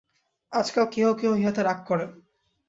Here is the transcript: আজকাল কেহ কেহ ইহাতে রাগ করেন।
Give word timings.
আজকাল 0.53 0.85
কেহ 0.91 1.07
কেহ 1.13 1.31
ইহাতে 1.35 1.61
রাগ 1.63 1.79
করেন। 1.87 2.09